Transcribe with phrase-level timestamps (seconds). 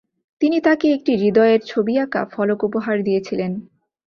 [0.41, 3.51] তিনি তাকে একটি হৃদয়ের ছবি আঁকা ফলক উপহার দিয়েছিলেন।